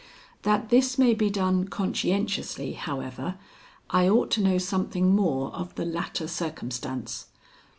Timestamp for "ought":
4.09-4.31